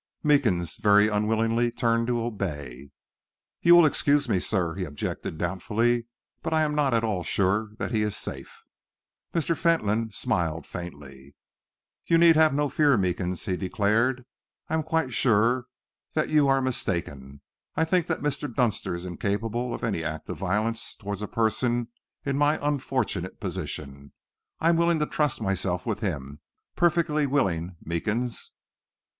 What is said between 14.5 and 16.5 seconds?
"I am quite sure that you